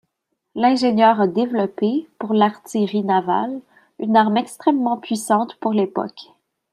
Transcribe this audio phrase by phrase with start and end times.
[0.55, 3.61] L'ingénieur a développé, pour l'artillerie navale,
[3.99, 6.29] une arme extrêmement puissante pour l'époque.